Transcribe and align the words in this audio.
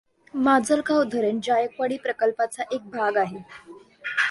माजलगाव 0.33 1.03
धरण 1.03 1.39
जायकवाडी 1.43 1.97
प्रकल्पाचा 1.97 2.63
एक 2.71 2.89
भाग 2.89 3.17
आहे. 3.17 3.37